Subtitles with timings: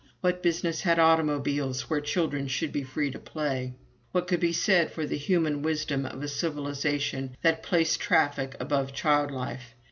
[0.21, 3.75] What business had automobiles where children should be free to play?
[4.13, 8.93] What could be said for the human wisdom of a civilization that placed traffic above
[8.93, 9.75] child life?